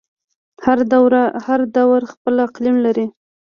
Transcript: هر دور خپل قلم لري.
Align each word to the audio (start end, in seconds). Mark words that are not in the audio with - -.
هر 1.55 1.59
دور 1.75 2.01
خپل 2.11 2.35
قلم 2.55 2.75
لري. 2.85 3.05